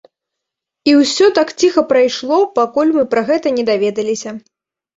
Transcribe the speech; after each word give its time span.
І 0.89 0.95
ўсё 1.01 1.25
так 1.41 1.53
ціха 1.59 1.83
прайшло, 1.93 2.41
пакуль 2.57 2.95
мы 2.99 3.07
пра 3.15 3.21
гэта 3.31 3.47
не 3.61 3.69
даведаліся. 3.71 4.29